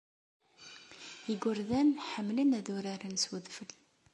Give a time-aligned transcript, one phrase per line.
[1.31, 3.71] Igerdan ḥemmlen ad uraren s udfel.